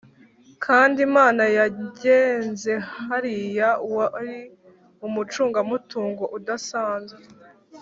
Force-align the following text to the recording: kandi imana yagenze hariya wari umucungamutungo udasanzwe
kandi 0.65 0.97
imana 1.09 1.43
yagenze 1.57 2.71
hariya 3.07 3.69
wari 3.93 4.35
umucungamutungo 5.07 6.23
udasanzwe 6.37 7.21